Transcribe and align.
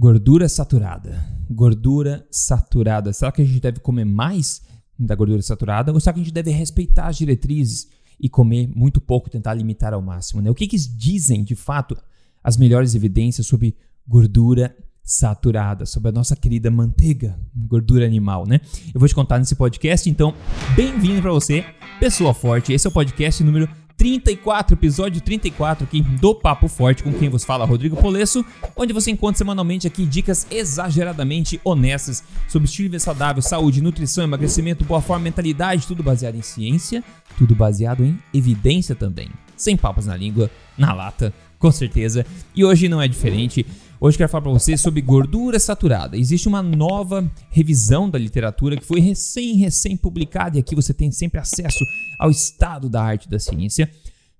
Gordura 0.00 0.48
saturada. 0.48 1.22
Gordura 1.50 2.26
saturada. 2.30 3.12
Será 3.12 3.30
que 3.30 3.42
a 3.42 3.44
gente 3.44 3.60
deve 3.60 3.80
comer 3.80 4.06
mais 4.06 4.62
da 4.98 5.14
gordura 5.14 5.42
saturada? 5.42 5.92
Ou 5.92 6.00
será 6.00 6.14
que 6.14 6.20
a 6.20 6.22
gente 6.22 6.32
deve 6.32 6.50
respeitar 6.50 7.08
as 7.08 7.18
diretrizes 7.18 7.86
e 8.18 8.26
comer 8.26 8.66
muito 8.74 8.98
pouco, 8.98 9.28
tentar 9.28 9.52
limitar 9.52 9.92
ao 9.92 10.00
máximo? 10.00 10.40
Né? 10.40 10.48
O 10.48 10.54
que, 10.54 10.66
que 10.66 10.78
dizem, 10.78 11.44
de 11.44 11.54
fato, 11.54 11.94
as 12.42 12.56
melhores 12.56 12.94
evidências 12.94 13.46
sobre 13.46 13.76
gordura 14.08 14.74
saturada, 15.02 15.84
sobre 15.84 16.08
a 16.08 16.12
nossa 16.12 16.34
querida 16.34 16.70
manteiga, 16.70 17.38
gordura 17.54 18.06
animal, 18.06 18.46
né? 18.46 18.58
Eu 18.94 19.00
vou 19.00 19.06
te 19.08 19.14
contar 19.14 19.38
nesse 19.38 19.54
podcast, 19.54 20.08
então, 20.08 20.32
bem-vindo 20.74 21.20
para 21.20 21.32
você, 21.32 21.62
pessoa 21.98 22.32
forte. 22.32 22.72
Esse 22.72 22.86
é 22.86 22.90
o 22.90 22.92
podcast 22.92 23.44
número 23.44 23.68
34, 24.00 24.74
episódio 24.76 25.20
34 25.20 25.84
aqui 25.84 26.00
do 26.00 26.34
Papo 26.34 26.68
Forte, 26.68 27.02
com 27.02 27.12
quem 27.12 27.28
vos 27.28 27.44
fala 27.44 27.66
Rodrigo 27.66 27.96
Polesso, 27.96 28.42
onde 28.74 28.94
você 28.94 29.10
encontra 29.10 29.36
semanalmente 29.36 29.86
aqui 29.86 30.06
dicas 30.06 30.46
exageradamente 30.50 31.60
honestas 31.62 32.24
sobre 32.48 32.66
estilo 32.66 32.88
de 32.88 32.98
saudável, 32.98 33.42
saúde, 33.42 33.82
nutrição, 33.82 34.24
emagrecimento, 34.24 34.86
boa 34.86 35.02
forma, 35.02 35.24
mentalidade, 35.24 35.86
tudo 35.86 36.02
baseado 36.02 36.34
em 36.34 36.40
ciência, 36.40 37.04
tudo 37.36 37.54
baseado 37.54 38.02
em 38.02 38.18
evidência 38.32 38.94
também. 38.94 39.28
Sem 39.54 39.76
papas 39.76 40.06
na 40.06 40.16
língua, 40.16 40.50
na 40.78 40.94
lata, 40.94 41.30
com 41.58 41.70
certeza. 41.70 42.24
E 42.56 42.64
hoje 42.64 42.88
não 42.88 43.02
é 43.02 43.06
diferente. 43.06 43.66
Hoje 44.02 44.16
quero 44.16 44.30
falar 44.30 44.40
para 44.40 44.52
você 44.52 44.78
sobre 44.78 45.02
gordura 45.02 45.60
saturada. 45.60 46.16
Existe 46.16 46.48
uma 46.48 46.62
nova 46.62 47.30
revisão 47.50 48.08
da 48.08 48.18
literatura 48.18 48.74
que 48.74 48.86
foi 48.86 48.98
recém, 48.98 49.56
recém 49.56 49.94
publicada 49.94 50.56
e 50.56 50.60
aqui 50.60 50.74
você 50.74 50.94
tem 50.94 51.10
sempre 51.10 51.38
acesso 51.38 51.84
ao 52.18 52.30
estado 52.30 52.88
da 52.88 53.02
arte 53.02 53.28
da 53.28 53.38
ciência. 53.38 53.90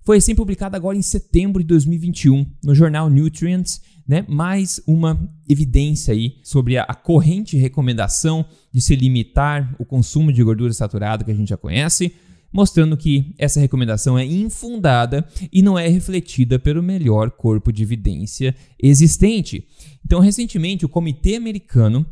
Foi 0.03 0.17
recém 0.17 0.35
publicada 0.35 0.79
agora 0.79 0.97
em 0.97 1.03
setembro 1.03 1.63
de 1.63 1.69
2021 1.69 2.47
no 2.65 2.75
jornal 2.75 3.11
Nutrients, 3.11 3.83
né? 4.09 4.25
Mais 4.27 4.81
uma 4.87 5.31
evidência 5.47 6.15
aí 6.15 6.39
sobre 6.43 6.79
a 6.79 6.95
corrente 6.95 7.59
recomendação 7.59 8.47
de 8.73 8.81
se 8.81 8.97
limitar 8.97 9.77
o 9.79 9.85
consumo 9.85 10.33
de 10.33 10.43
gordura 10.43 10.73
saturada 10.73 11.23
que 11.23 11.31
a 11.31 11.37
gente 11.37 11.51
já 11.51 11.59
conhece 11.59 12.15
mostrando 12.53 12.97
que 12.97 13.35
essa 13.39 13.61
recomendação 13.61 14.19
é 14.19 14.25
infundada 14.25 15.27
e 15.53 15.63
não 15.63 15.79
é 15.79 15.89
refletida 15.89 16.59
pelo 16.59 16.83
melhor 16.83 17.31
corpo 17.31 17.73
de 17.73 17.83
evidência 17.83 18.55
existente. 18.83 19.67
Então, 20.05 20.21
recentemente, 20.21 20.85
o 20.85 20.89
Comitê 20.89 21.37
Americano 21.37 22.07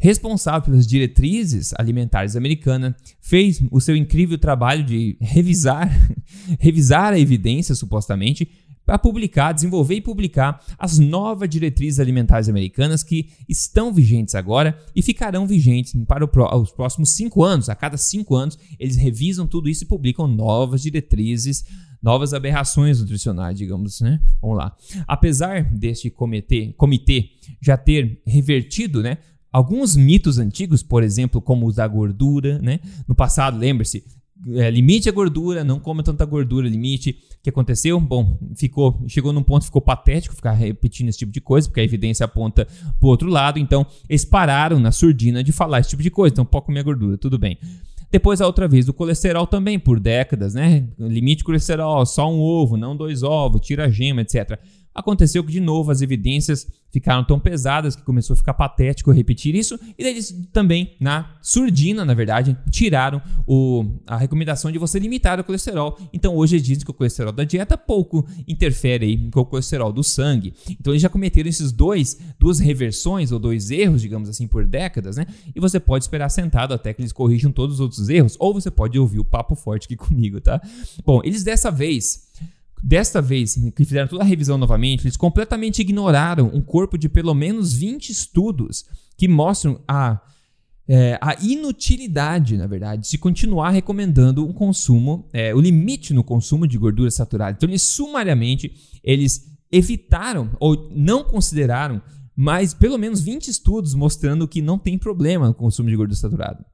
responsável 0.00 0.62
pelas 0.62 0.86
diretrizes 0.86 1.74
alimentares 1.76 2.34
americanas, 2.34 2.94
fez 3.20 3.62
o 3.70 3.80
seu 3.80 3.94
incrível 3.94 4.38
trabalho 4.38 4.82
de 4.82 5.14
revisar, 5.20 5.94
revisar 6.58 7.12
a 7.12 7.20
evidência 7.20 7.74
supostamente 7.74 8.50
para 8.90 8.98
publicar, 8.98 9.52
desenvolver 9.52 9.94
e 9.94 10.00
publicar 10.00 10.60
as 10.76 10.98
novas 10.98 11.48
diretrizes 11.48 12.00
alimentares 12.00 12.48
americanas 12.48 13.04
que 13.04 13.28
estão 13.48 13.92
vigentes 13.92 14.34
agora 14.34 14.76
e 14.96 15.00
ficarão 15.00 15.46
vigentes 15.46 15.94
para 16.08 16.24
os 16.24 16.72
próximos 16.72 17.10
cinco 17.10 17.44
anos. 17.44 17.68
A 17.68 17.76
cada 17.76 17.96
cinco 17.96 18.34
anos, 18.34 18.58
eles 18.80 18.96
revisam 18.96 19.46
tudo 19.46 19.68
isso 19.68 19.84
e 19.84 19.86
publicam 19.86 20.26
novas 20.26 20.82
diretrizes 20.82 21.64
novas 22.02 22.34
aberrações 22.34 22.98
nutricionais, 22.98 23.56
digamos, 23.58 24.00
né? 24.00 24.20
Vamos 24.40 24.56
lá. 24.56 24.74
Apesar 25.06 25.62
deste 25.62 26.10
comitê, 26.10 26.74
comitê 26.76 27.32
já 27.60 27.76
ter 27.76 28.22
revertido, 28.26 29.02
né, 29.02 29.18
alguns 29.52 29.94
mitos 29.94 30.38
antigos, 30.38 30.82
por 30.82 31.02
exemplo, 31.04 31.42
como 31.42 31.66
os 31.66 31.76
da 31.76 31.86
gordura, 31.86 32.58
né? 32.58 32.80
No 33.06 33.14
passado, 33.14 33.56
lembre-se, 33.56 34.02
é, 34.54 34.70
limite 34.70 35.08
a 35.08 35.12
gordura, 35.12 35.62
não 35.62 35.78
coma 35.78 36.02
tanta 36.02 36.24
gordura, 36.24 36.68
limite. 36.68 37.18
O 37.38 37.42
que 37.42 37.50
aconteceu? 37.50 38.00
Bom, 38.00 38.38
ficou, 38.56 39.02
chegou 39.06 39.32
num 39.32 39.42
ponto 39.42 39.64
ficou 39.64 39.80
patético 39.80 40.34
ficar 40.34 40.52
repetindo 40.52 41.08
esse 41.08 41.18
tipo 41.18 41.32
de 41.32 41.40
coisa, 41.40 41.68
porque 41.68 41.80
a 41.80 41.84
evidência 41.84 42.24
aponta 42.24 42.66
pro 42.98 43.08
outro 43.08 43.28
lado, 43.28 43.58
então 43.58 43.86
eles 44.08 44.24
pararam 44.24 44.78
na 44.78 44.92
surdina 44.92 45.42
de 45.42 45.52
falar 45.52 45.80
esse 45.80 45.90
tipo 45.90 46.02
de 46.02 46.10
coisa, 46.10 46.34
então 46.34 46.44
pode 46.44 46.66
comer 46.66 46.82
gordura, 46.82 47.16
tudo 47.16 47.38
bem. 47.38 47.58
Depois, 48.10 48.40
a 48.40 48.46
outra 48.46 48.66
vez, 48.66 48.88
o 48.88 48.92
colesterol 48.92 49.46
também, 49.46 49.78
por 49.78 50.00
décadas, 50.00 50.52
né? 50.52 50.84
Limite 50.98 51.44
colesterol, 51.44 52.04
só 52.04 52.28
um 52.30 52.40
ovo, 52.40 52.76
não 52.76 52.96
dois 52.96 53.22
ovos, 53.22 53.60
tira 53.60 53.84
a 53.84 53.88
gema, 53.88 54.22
etc. 54.22 54.58
Aconteceu 54.94 55.44
que, 55.44 55.52
de 55.52 55.60
novo, 55.60 55.90
as 55.90 56.02
evidências 56.02 56.66
ficaram 56.90 57.24
tão 57.24 57.38
pesadas 57.38 57.94
que 57.94 58.02
começou 58.02 58.34
a 58.34 58.36
ficar 58.36 58.54
patético 58.54 59.12
repetir 59.12 59.54
isso, 59.54 59.78
e 59.96 60.04
eles 60.04 60.36
também, 60.52 60.96
na 60.98 61.36
surdina, 61.40 62.04
na 62.04 62.12
verdade, 62.12 62.56
tiraram 62.70 63.22
o, 63.46 63.84
a 64.06 64.16
recomendação 64.16 64.72
de 64.72 64.78
você 64.78 64.98
limitar 64.98 65.38
o 65.38 65.44
colesterol. 65.44 65.96
Então, 66.12 66.34
hoje 66.34 66.60
dizem 66.60 66.84
que 66.84 66.90
o 66.90 66.94
colesterol 66.94 67.32
da 67.32 67.44
dieta 67.44 67.78
pouco 67.78 68.26
interfere 68.48 69.06
aí 69.06 69.30
com 69.30 69.40
o 69.40 69.46
colesterol 69.46 69.92
do 69.92 70.02
sangue. 70.02 70.52
Então, 70.68 70.92
eles 70.92 71.02
já 71.02 71.08
cometeram 71.08 71.48
esses 71.48 71.70
dois, 71.70 72.18
duas 72.38 72.58
reversões 72.58 73.30
ou 73.30 73.38
dois 73.38 73.70
erros, 73.70 74.02
digamos 74.02 74.28
assim, 74.28 74.48
por 74.48 74.66
décadas, 74.66 75.16
né? 75.16 75.26
E 75.54 75.60
você 75.60 75.78
pode 75.78 76.04
esperar 76.04 76.28
sentado 76.28 76.74
até 76.74 76.92
que 76.92 77.00
eles 77.00 77.12
corrijam 77.12 77.52
todos 77.52 77.76
os 77.76 77.80
outros 77.80 78.08
erros, 78.08 78.36
ou 78.40 78.52
você 78.52 78.70
pode 78.70 78.98
ouvir 78.98 79.20
o 79.20 79.24
papo 79.24 79.54
forte 79.54 79.84
aqui 79.84 79.94
comigo, 79.96 80.40
tá? 80.40 80.60
Bom, 81.04 81.20
eles 81.22 81.44
dessa 81.44 81.70
vez 81.70 82.28
Desta 82.82 83.20
vez, 83.20 83.54
que 83.76 83.84
fizeram 83.84 84.08
toda 84.08 84.22
a 84.22 84.26
revisão 84.26 84.56
novamente, 84.56 85.04
eles 85.04 85.16
completamente 85.16 85.80
ignoraram 85.80 86.50
um 86.52 86.62
corpo 86.62 86.96
de 86.96 87.08
pelo 87.08 87.34
menos 87.34 87.74
20 87.74 88.10
estudos 88.10 88.84
que 89.16 89.28
mostram 89.28 89.80
a, 89.86 90.20
é, 90.88 91.18
a 91.20 91.36
inutilidade, 91.42 92.56
na 92.56 92.66
verdade, 92.66 93.02
de 93.02 93.08
se 93.08 93.18
continuar 93.18 93.70
recomendando 93.70 94.48
o 94.48 94.54
consumo, 94.54 95.28
é, 95.32 95.54
o 95.54 95.60
limite 95.60 96.14
no 96.14 96.24
consumo 96.24 96.66
de 96.66 96.78
gordura 96.78 97.10
saturada. 97.10 97.56
Então, 97.56 97.68
eles 97.68 97.82
sumariamente 97.82 98.72
eles 99.04 99.50
evitaram 99.70 100.50
ou 100.58 100.90
não 100.94 101.22
consideraram 101.22 102.02
mais 102.34 102.72
pelo 102.72 102.96
menos 102.96 103.20
20 103.20 103.48
estudos 103.48 103.94
mostrando 103.94 104.48
que 104.48 104.62
não 104.62 104.78
tem 104.78 104.96
problema 104.96 105.46
no 105.46 105.54
consumo 105.54 105.90
de 105.90 105.96
gordura 105.96 106.18
saturada. 106.18 106.64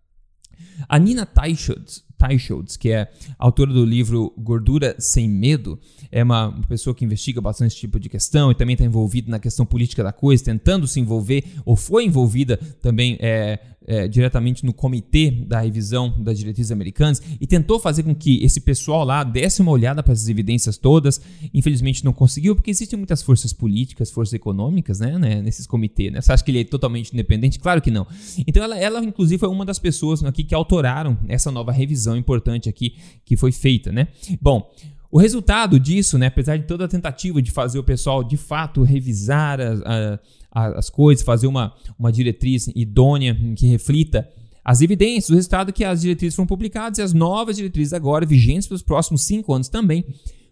A 0.88 0.98
Nina 0.98 1.26
Teichholz, 1.26 2.04
Teichholz, 2.18 2.76
que 2.76 2.90
é 2.90 3.10
autora 3.38 3.72
do 3.72 3.84
livro 3.84 4.32
Gordura 4.38 4.96
Sem 4.98 5.28
Medo, 5.28 5.78
é 6.10 6.22
uma 6.22 6.52
pessoa 6.68 6.94
que 6.94 7.04
investiga 7.04 7.40
bastante 7.40 7.72
esse 7.72 7.80
tipo 7.80 7.98
de 8.00 8.08
questão 8.08 8.50
e 8.50 8.54
também 8.54 8.74
está 8.74 8.84
envolvida 8.84 9.30
na 9.30 9.38
questão 9.38 9.66
política 9.66 10.02
da 10.02 10.12
coisa, 10.12 10.44
tentando 10.44 10.86
se 10.86 11.00
envolver, 11.00 11.44
ou 11.64 11.76
foi 11.76 12.04
envolvida 12.04 12.56
também 12.80 13.16
é, 13.20 13.58
é, 13.86 14.08
diretamente 14.08 14.64
no 14.64 14.72
comitê 14.72 15.30
da 15.30 15.60
revisão 15.60 16.14
das 16.18 16.38
diretrizes 16.38 16.72
americanas 16.72 17.22
e 17.40 17.46
tentou 17.46 17.78
fazer 17.78 18.02
com 18.02 18.14
que 18.14 18.42
esse 18.42 18.60
pessoal 18.60 19.04
lá 19.04 19.22
desse 19.22 19.62
uma 19.62 19.70
olhada 19.70 20.02
para 20.02 20.12
essas 20.12 20.28
evidências 20.28 20.76
todas. 20.76 21.20
Infelizmente 21.54 22.04
não 22.04 22.12
conseguiu, 22.12 22.54
porque 22.56 22.70
existem 22.70 22.96
muitas 22.98 23.22
forças 23.22 23.52
políticas, 23.52 24.10
forças 24.10 24.34
econômicas, 24.34 25.00
né, 25.00 25.18
né 25.18 25.40
nesses 25.40 25.66
comitês. 25.66 26.12
Né? 26.12 26.20
Você 26.20 26.32
acha 26.32 26.44
que 26.44 26.50
ele 26.50 26.60
é 26.60 26.64
totalmente 26.64 27.12
independente? 27.12 27.58
Claro 27.58 27.80
que 27.80 27.90
não. 27.90 28.06
Então 28.46 28.62
ela, 28.62 28.76
ela 28.78 29.04
inclusive, 29.04 29.38
foi 29.38 29.48
uma 29.48 29.64
das 29.64 29.78
pessoas 29.78 30.24
aqui 30.24 30.42
que 30.42 30.54
autoraram 30.54 31.16
essa 31.28 31.50
nova 31.50 31.70
revisão 31.70 32.05
importante 32.14 32.68
aqui 32.68 32.96
que 33.24 33.36
foi 33.36 33.50
feita, 33.52 33.90
né? 33.90 34.08
Bom, 34.38 34.70
o 35.10 35.18
resultado 35.18 35.80
disso, 35.80 36.18
né, 36.18 36.26
apesar 36.26 36.58
de 36.58 36.64
toda 36.64 36.84
a 36.84 36.88
tentativa 36.88 37.40
de 37.40 37.50
fazer 37.50 37.78
o 37.78 37.84
pessoal 37.84 38.22
de 38.22 38.36
fato 38.36 38.82
revisar 38.82 39.58
a, 39.60 40.20
a, 40.52 40.78
as 40.78 40.90
coisas, 40.90 41.24
fazer 41.24 41.46
uma, 41.46 41.72
uma 41.98 42.12
diretriz 42.12 42.68
idônea 42.74 43.34
que 43.56 43.66
reflita 43.66 44.28
as 44.64 44.80
evidências, 44.80 45.30
o 45.30 45.34
resultado 45.34 45.68
é 45.70 45.72
que 45.72 45.84
as 45.84 46.00
diretrizes 46.00 46.34
foram 46.34 46.46
publicadas 46.46 46.98
e 46.98 47.02
as 47.02 47.12
novas 47.12 47.56
diretrizes 47.56 47.92
agora 47.92 48.26
vigentes 48.26 48.66
para 48.66 48.74
os 48.74 48.82
próximos 48.82 49.22
cinco 49.22 49.54
anos 49.54 49.68
também 49.68 50.04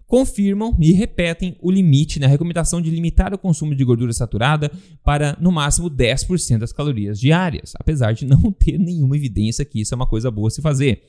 confirmam 0.06 0.76
e 0.80 0.92
repetem 0.92 1.56
o 1.60 1.70
limite 1.70 2.20
né, 2.20 2.26
recomendação 2.26 2.80
de 2.80 2.90
limitar 2.90 3.34
o 3.34 3.38
consumo 3.38 3.74
de 3.74 3.84
gordura 3.84 4.12
saturada 4.12 4.70
para 5.02 5.36
no 5.40 5.50
máximo 5.50 5.90
10% 5.90 6.58
das 6.58 6.72
calorias 6.72 7.18
diárias, 7.18 7.72
apesar 7.76 8.12
de 8.12 8.24
não 8.24 8.52
ter 8.52 8.78
nenhuma 8.78 9.16
evidência 9.16 9.64
que 9.64 9.80
isso 9.80 9.92
é 9.92 9.96
uma 9.96 10.06
coisa 10.06 10.30
boa 10.30 10.50
se 10.50 10.62
fazer. 10.62 11.02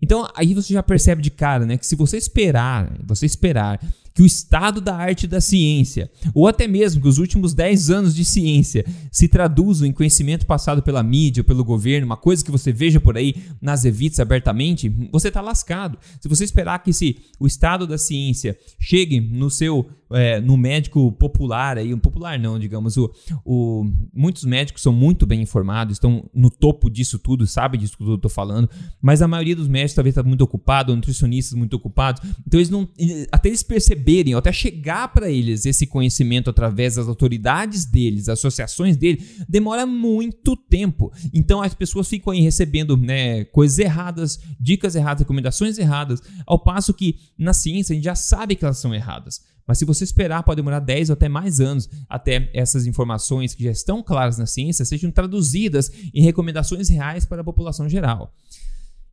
Então 0.00 0.28
aí 0.34 0.54
você 0.54 0.72
já 0.72 0.82
percebe 0.82 1.22
de 1.22 1.30
cara, 1.30 1.66
né, 1.66 1.76
que 1.76 1.86
se 1.86 1.96
você 1.96 2.16
esperar, 2.16 2.96
você 3.04 3.26
esperar 3.26 3.80
que 4.14 4.22
o 4.22 4.26
estado 4.26 4.80
da 4.80 4.94
arte 4.94 5.26
da 5.26 5.40
ciência, 5.40 6.10
ou 6.34 6.46
até 6.46 6.68
mesmo 6.68 7.00
que 7.00 7.08
os 7.08 7.18
últimos 7.18 7.54
10 7.54 7.90
anos 7.90 8.14
de 8.14 8.24
ciência 8.24 8.84
se 9.10 9.28
traduzam 9.28 9.86
em 9.86 9.92
conhecimento 9.92 10.46
passado 10.46 10.82
pela 10.82 11.02
mídia, 11.02 11.42
pelo 11.42 11.64
governo, 11.64 12.06
uma 12.06 12.16
coisa 12.16 12.44
que 12.44 12.50
você 12.50 12.72
veja 12.72 13.00
por 13.00 13.16
aí 13.16 13.34
nas 13.60 13.84
evites 13.84 14.20
abertamente, 14.20 14.88
você 15.10 15.28
está 15.28 15.40
lascado. 15.40 15.98
Se 16.20 16.28
você 16.28 16.44
esperar 16.44 16.82
que 16.82 16.92
se 16.92 17.16
o 17.38 17.46
estado 17.46 17.86
da 17.86 17.96
ciência 17.96 18.56
chegue 18.78 19.20
no 19.20 19.50
seu 19.50 19.88
é, 20.14 20.40
no 20.40 20.56
médico 20.56 21.12
popular 21.12 21.78
aí, 21.78 21.92
um 21.92 21.98
popular 21.98 22.38
não, 22.38 22.58
digamos, 22.58 22.96
o, 22.96 23.12
o, 23.44 23.84
muitos 24.12 24.44
médicos 24.44 24.82
são 24.82 24.92
muito 24.92 25.26
bem 25.26 25.40
informados, 25.42 25.94
estão 25.94 26.28
no 26.34 26.50
topo 26.50 26.90
disso 26.90 27.18
tudo, 27.18 27.46
sabem 27.46 27.80
disso 27.80 27.96
que 27.96 28.04
eu 28.04 28.14
estou 28.14 28.30
falando, 28.30 28.68
mas 29.00 29.22
a 29.22 29.28
maioria 29.28 29.56
dos 29.56 29.68
médicos 29.68 29.94
talvez 29.94 30.16
está 30.16 30.26
muito 30.26 30.42
ocupado, 30.42 30.94
nutricionistas 30.94 31.56
muito 31.56 31.74
ocupados, 31.74 32.22
então 32.46 32.58
eles 32.58 32.70
não, 32.70 32.88
até 33.30 33.48
eles 33.48 33.62
perceberem, 33.62 34.34
até 34.34 34.52
chegar 34.52 35.08
para 35.08 35.30
eles 35.30 35.66
esse 35.66 35.86
conhecimento 35.86 36.50
através 36.50 36.96
das 36.96 37.08
autoridades 37.08 37.84
deles, 37.84 38.28
associações 38.28 38.96
deles, 38.96 39.44
demora 39.48 39.86
muito 39.86 40.56
tempo. 40.56 41.12
Então 41.32 41.62
as 41.62 41.74
pessoas 41.74 42.08
ficam 42.08 42.32
aí 42.32 42.40
recebendo 42.40 42.96
né, 42.96 43.44
coisas 43.44 43.78
erradas, 43.78 44.40
dicas 44.60 44.94
erradas, 44.94 45.20
recomendações 45.20 45.78
erradas, 45.78 46.22
ao 46.46 46.58
passo 46.58 46.94
que 46.94 47.18
na 47.38 47.52
ciência 47.52 47.92
a 47.92 47.96
gente 47.96 48.04
já 48.04 48.14
sabe 48.14 48.56
que 48.56 48.64
elas 48.64 48.78
são 48.78 48.94
erradas. 48.94 49.40
Mas 49.66 49.78
se 49.78 49.84
você 49.84 50.04
esperar, 50.04 50.42
pode 50.42 50.56
demorar 50.56 50.80
10 50.80 51.10
ou 51.10 51.14
até 51.14 51.28
mais 51.28 51.60
anos 51.60 51.88
até 52.08 52.50
essas 52.52 52.86
informações 52.86 53.54
que 53.54 53.64
já 53.64 53.70
estão 53.70 54.02
claras 54.02 54.38
na 54.38 54.46
ciência 54.46 54.84
sejam 54.84 55.10
traduzidas 55.10 55.90
em 56.12 56.22
recomendações 56.22 56.88
reais 56.88 57.24
para 57.24 57.40
a 57.40 57.44
população 57.44 57.88
geral. 57.88 58.34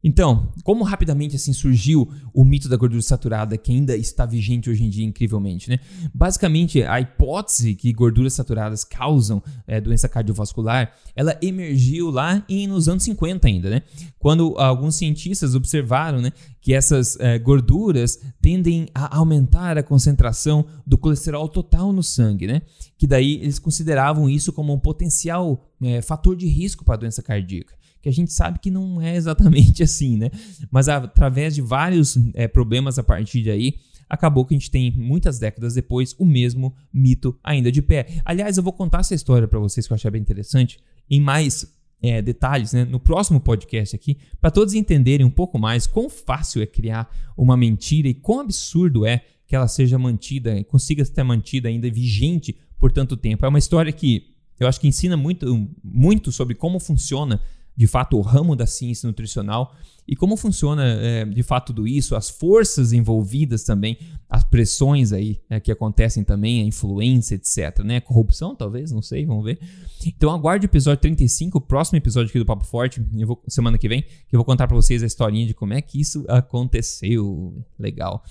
Então, 0.03 0.51
como 0.63 0.83
rapidamente 0.83 1.35
assim 1.35 1.51
surgiu 1.51 2.09
o 2.33 2.45
mito 2.45 2.69
da 2.69 2.77
gordura 2.77 3.01
saturada 3.01 3.57
que 3.57 3.71
ainda 3.71 3.97
está 3.97 4.25
vigente 4.25 4.69
hoje 4.69 4.83
em 4.83 4.89
dia 4.89 5.05
incrivelmente, 5.05 5.69
né? 5.69 5.79
Basicamente, 6.13 6.81
a 6.83 7.01
hipótese 7.01 7.75
que 7.75 7.91
gorduras 7.91 8.33
saturadas 8.33 8.85
causam 8.85 9.43
é, 9.67 9.81
doença 9.81 10.07
cardiovascular, 10.07 10.93
ela 11.15 11.37
emergiu 11.41 12.09
lá 12.09 12.43
em, 12.47 12.65
nos 12.65 12.87
anos 12.87 13.03
50 13.03 13.47
ainda, 13.47 13.69
né? 13.69 13.81
Quando 14.17 14.57
alguns 14.57 14.95
cientistas 14.95 15.53
observaram, 15.53 16.21
né, 16.21 16.31
que 16.61 16.73
essas 16.73 17.19
é, 17.19 17.37
gorduras 17.37 18.19
tendem 18.41 18.87
a 18.93 19.17
aumentar 19.17 19.77
a 19.77 19.83
concentração 19.83 20.65
do 20.87 20.97
colesterol 20.97 21.49
total 21.49 21.91
no 21.91 22.03
sangue, 22.03 22.47
né? 22.47 22.61
Que 22.97 23.05
daí 23.05 23.35
eles 23.35 23.59
consideravam 23.59 24.29
isso 24.29 24.53
como 24.53 24.73
um 24.73 24.79
potencial 24.79 25.69
é, 25.81 26.01
fator 26.01 26.37
de 26.37 26.47
risco 26.47 26.85
para 26.85 26.95
a 26.95 26.97
doença 26.97 27.21
cardíaca 27.21 27.79
que 28.01 28.09
a 28.09 28.13
gente 28.13 28.31
sabe 28.31 28.59
que 28.59 28.71
não 28.71 29.01
é 29.01 29.15
exatamente 29.15 29.81
assim, 29.83 30.17
né? 30.17 30.29
Mas 30.71 30.87
através 30.89 31.55
de 31.55 31.61
vários 31.61 32.17
é, 32.33 32.47
problemas 32.47 32.97
a 32.97 33.03
partir 33.03 33.41
de 33.41 33.51
aí, 33.51 33.75
acabou 34.09 34.45
que 34.45 34.55
a 34.55 34.57
gente 34.57 34.71
tem 34.71 34.91
muitas 34.91 35.37
décadas 35.37 35.75
depois 35.75 36.15
o 36.17 36.25
mesmo 36.25 36.73
mito 36.91 37.37
ainda 37.43 37.71
de 37.71 37.81
pé. 37.81 38.07
Aliás, 38.25 38.57
eu 38.57 38.63
vou 38.63 38.73
contar 38.73 38.99
essa 38.99 39.13
história 39.13 39.47
para 39.47 39.59
vocês 39.59 39.85
que 39.85 39.93
eu 39.93 39.95
achei 39.95 40.09
bem 40.09 40.21
interessante 40.21 40.79
em 41.09 41.21
mais 41.21 41.77
é, 42.01 42.21
detalhes 42.21 42.73
né, 42.73 42.85
no 42.85 42.99
próximo 42.99 43.39
podcast 43.39 43.95
aqui, 43.95 44.17
para 44.39 44.49
todos 44.49 44.73
entenderem 44.73 45.25
um 45.25 45.29
pouco 45.29 45.59
mais 45.59 45.85
quão 45.85 46.09
fácil 46.09 46.61
é 46.61 46.65
criar 46.65 47.09
uma 47.37 47.57
mentira 47.57 48.07
e 48.07 48.13
quão 48.13 48.39
absurdo 48.39 49.05
é 49.05 49.23
que 49.45 49.55
ela 49.55 49.67
seja 49.67 49.97
mantida 49.97 50.63
consiga 50.65 51.03
ser 51.03 51.23
mantida 51.23 51.67
ainda 51.69 51.89
vigente 51.89 52.55
por 52.77 52.91
tanto 52.91 53.17
tempo. 53.17 53.45
É 53.45 53.49
uma 53.49 53.59
história 53.59 53.91
que 53.91 54.35
eu 54.59 54.67
acho 54.67 54.79
que 54.79 54.87
ensina 54.87 55.17
muito, 55.17 55.69
muito 55.83 56.31
sobre 56.31 56.53
como 56.55 56.79
funciona 56.79 57.41
de 57.79 57.87
fato 57.87 58.17
o 58.17 58.21
ramo 58.21 58.57
da 58.57 58.67
ciência 58.67 59.07
nutricional 59.07 59.73
e 60.05 60.13
como 60.13 60.35
funciona 60.35 60.83
é, 60.85 61.23
de 61.23 61.41
fato 61.41 61.67
tudo 61.67 61.87
isso, 61.87 62.13
as 62.13 62.29
forças 62.29 62.91
envolvidas 62.91 63.63
também, 63.63 63.97
as 64.29 64.43
pressões 64.43 65.13
aí 65.13 65.39
é, 65.49 65.61
que 65.61 65.71
acontecem 65.71 66.21
também, 66.21 66.61
a 66.61 66.65
influência, 66.65 67.35
etc. 67.35 67.81
Né? 67.85 68.01
Corrupção, 68.01 68.53
talvez, 68.53 68.91
não 68.91 69.01
sei, 69.01 69.25
vamos 69.25 69.45
ver. 69.45 69.59
Então 70.05 70.29
aguarde 70.29 70.65
o 70.65 70.67
episódio 70.67 70.99
35, 71.03 71.57
o 71.57 71.61
próximo 71.61 71.97
episódio 71.97 72.27
aqui 72.27 72.39
do 72.39 72.45
Papo 72.45 72.65
Forte, 72.65 72.99
vou, 73.25 73.41
semana 73.47 73.77
que 73.77 73.87
vem, 73.87 74.01
que 74.01 74.35
eu 74.35 74.39
vou 74.39 74.45
contar 74.45 74.67
para 74.67 74.75
vocês 74.75 75.01
a 75.01 75.05
historinha 75.05 75.47
de 75.47 75.53
como 75.53 75.73
é 75.73 75.81
que 75.81 76.01
isso 76.01 76.25
aconteceu. 76.27 77.63
Legal. 77.79 78.21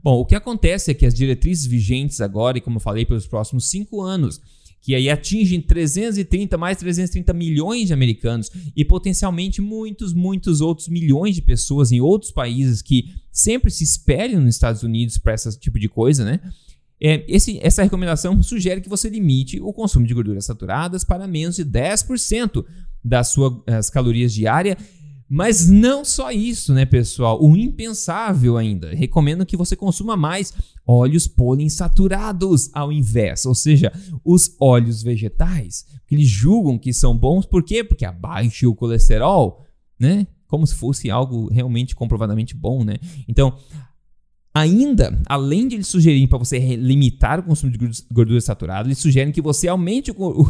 Bom, 0.00 0.20
o 0.20 0.24
que 0.24 0.36
acontece 0.36 0.92
é 0.92 0.94
que 0.94 1.04
as 1.04 1.12
diretrizes 1.12 1.66
vigentes 1.66 2.20
agora, 2.20 2.56
e 2.56 2.60
como 2.60 2.76
eu 2.76 2.80
falei, 2.80 3.04
pelos 3.04 3.26
próximos 3.26 3.68
cinco 3.68 4.00
anos, 4.00 4.40
que 4.82 4.94
aí 4.96 5.08
atingem 5.08 5.60
330 5.60 6.58
mais 6.58 6.76
330 6.76 7.32
milhões 7.32 7.86
de 7.86 7.94
americanos 7.94 8.50
e 8.76 8.84
potencialmente 8.84 9.62
muitos, 9.62 10.12
muitos 10.12 10.60
outros 10.60 10.88
milhões 10.88 11.36
de 11.36 11.42
pessoas 11.42 11.92
em 11.92 12.00
outros 12.00 12.32
países 12.32 12.82
que 12.82 13.14
sempre 13.30 13.70
se 13.70 13.84
espelham 13.84 14.42
nos 14.42 14.56
Estados 14.56 14.82
Unidos 14.82 15.16
para 15.16 15.34
esse 15.34 15.58
tipo 15.58 15.78
de 15.78 15.88
coisa, 15.88 16.24
né? 16.24 16.40
É, 17.00 17.24
esse, 17.26 17.58
essa 17.62 17.82
recomendação 17.82 18.40
sugere 18.42 18.80
que 18.80 18.88
você 18.88 19.08
limite 19.08 19.60
o 19.60 19.72
consumo 19.72 20.06
de 20.06 20.14
gorduras 20.14 20.44
saturadas 20.44 21.02
para 21.02 21.26
menos 21.26 21.56
de 21.56 21.64
10% 21.64 22.64
das 23.04 23.28
suas 23.28 23.90
calorias 23.90 24.32
diárias 24.32 24.76
mas 25.28 25.68
não 25.68 26.04
só 26.04 26.30
isso, 26.30 26.74
né, 26.74 26.84
pessoal? 26.84 27.42
O 27.42 27.56
impensável 27.56 28.56
ainda. 28.56 28.94
Recomendo 28.94 29.46
que 29.46 29.56
você 29.56 29.74
consuma 29.74 30.16
mais 30.16 30.52
óleos 30.86 31.26
poliinsaturados 31.26 32.70
ao 32.72 32.92
invés, 32.92 33.46
ou 33.46 33.54
seja, 33.54 33.92
os 34.24 34.54
óleos 34.60 35.02
vegetais, 35.02 35.86
que 36.06 36.14
eles 36.14 36.28
julgam 36.28 36.78
que 36.78 36.92
são 36.92 37.16
bons, 37.16 37.46
por 37.46 37.62
quê? 37.62 37.82
Porque 37.82 38.04
abaixa 38.04 38.68
o 38.68 38.74
colesterol, 38.74 39.64
né? 39.98 40.26
Como 40.46 40.66
se 40.66 40.74
fosse 40.74 41.10
algo 41.10 41.48
realmente 41.50 41.94
comprovadamente 41.94 42.54
bom, 42.54 42.84
né? 42.84 42.96
Então, 43.26 43.56
Ainda, 44.54 45.18
além 45.26 45.66
de 45.66 45.76
eles 45.76 45.86
sugerirem 45.86 46.26
para 46.26 46.36
você 46.36 46.58
limitar 46.76 47.40
o 47.40 47.42
consumo 47.42 47.72
de 47.72 47.78
gorduras 48.12 48.44
saturadas, 48.44 48.86
eles 48.86 48.98
sugerem 48.98 49.32
que 49.32 49.40
você 49.40 49.66
aumente 49.66 50.10
o, 50.10 50.14
o, 50.20 50.46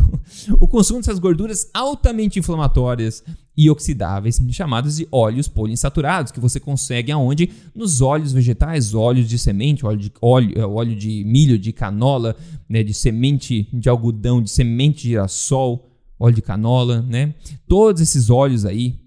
o, 0.59 0.67
consumo 0.67 0.99
dessas 0.99 1.21
gorduras 1.21 1.71
altamente 1.73 2.37
inflamatórias 2.37 3.23
e 3.57 3.71
oxidáveis, 3.71 4.43
chamadas 4.51 4.97
de 4.97 5.07
óleos 5.13 5.47
poliinsaturados, 5.47 6.33
que 6.33 6.41
você 6.41 6.59
consegue 6.59 7.13
aonde? 7.13 7.51
Nos 7.73 8.01
óleos 8.01 8.33
vegetais, 8.33 8.93
óleos 8.93 9.29
de 9.29 9.39
semente, 9.39 9.87
óleo 9.87 9.99
de, 9.99 10.13
óleo, 10.21 10.53
é, 10.59 10.67
óleo 10.67 10.97
de 10.97 11.23
milho, 11.25 11.57
de 11.57 11.73
canola, 11.73 12.35
né, 12.69 12.83
de 12.83 12.93
semente 12.93 13.69
de 13.73 13.89
algodão, 13.89 14.43
de 14.43 14.51
semente 14.51 15.03
de 15.03 15.11
girassol, 15.11 15.89
óleo 16.19 16.35
de 16.35 16.43
canola, 16.43 17.03
né? 17.03 17.35
Todos 17.69 18.03
esses 18.03 18.31
óleos 18.31 18.65
aí 18.65 19.02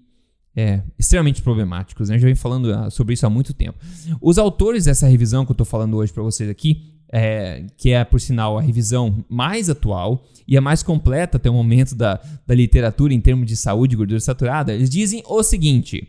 é, 0.56 0.80
extremamente 0.98 1.42
problemáticos. 1.42 2.08
Né? 2.08 2.16
Eu 2.16 2.20
já 2.20 2.24
venho 2.24 2.36
falando 2.36 2.72
ah, 2.72 2.90
sobre 2.90 3.12
isso 3.12 3.26
há 3.26 3.30
muito 3.30 3.52
tempo. 3.52 3.78
Os 4.20 4.38
autores 4.38 4.86
dessa 4.86 5.06
revisão 5.06 5.44
que 5.44 5.52
eu 5.52 5.54
estou 5.54 5.66
falando 5.66 5.96
hoje 5.98 6.12
para 6.12 6.22
vocês 6.22 6.48
aqui, 6.48 6.94
é, 7.12 7.66
que 7.76 7.90
é, 7.90 8.02
por 8.04 8.20
sinal, 8.20 8.58
a 8.58 8.62
revisão 8.62 9.24
mais 9.28 9.68
atual 9.68 10.24
e 10.48 10.56
a 10.56 10.60
mais 10.60 10.82
completa 10.82 11.36
até 11.36 11.50
o 11.50 11.52
momento 11.52 11.94
da, 11.94 12.20
da 12.46 12.54
literatura 12.54 13.12
em 13.12 13.20
termos 13.20 13.46
de 13.46 13.56
saúde 13.56 13.94
e 13.94 13.96
gordura 13.96 14.18
saturada, 14.18 14.72
eles 14.72 14.88
dizem 14.88 15.22
o 15.26 15.42
seguinte: 15.42 16.08